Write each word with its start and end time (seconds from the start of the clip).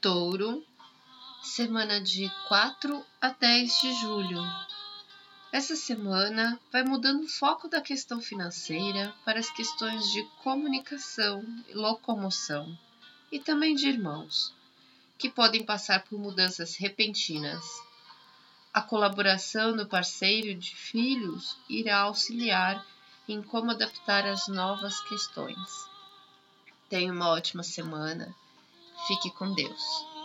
Touro, 0.00 0.64
semana 1.42 2.00
de 2.00 2.30
4 2.46 3.04
a 3.20 3.30
10 3.30 3.80
de 3.80 3.94
julho. 3.94 4.40
Essa 5.50 5.74
semana 5.74 6.56
vai 6.70 6.84
mudando 6.84 7.24
o 7.24 7.28
foco 7.28 7.66
da 7.66 7.80
questão 7.80 8.20
financeira 8.20 9.12
para 9.24 9.40
as 9.40 9.50
questões 9.50 10.08
de 10.12 10.22
comunicação 10.44 11.44
e 11.68 11.74
locomoção, 11.74 12.78
e 13.32 13.40
também 13.40 13.74
de 13.74 13.88
irmãos, 13.88 14.54
que 15.18 15.28
podem 15.28 15.64
passar 15.64 16.04
por 16.04 16.16
mudanças 16.16 16.76
repentinas. 16.76 17.64
A 18.72 18.80
colaboração 18.80 19.76
do 19.76 19.84
parceiro 19.84 20.54
de 20.54 20.76
filhos 20.76 21.56
irá 21.68 22.02
auxiliar 22.02 22.86
em 23.28 23.42
como 23.42 23.72
adaptar 23.72 24.24
as 24.28 24.46
novas 24.46 25.00
questões. 25.08 25.88
Tenha 26.88 27.12
uma 27.12 27.30
ótima 27.30 27.64
semana. 27.64 28.32
Fique 29.06 29.30
com 29.30 29.52
Deus. 29.52 30.17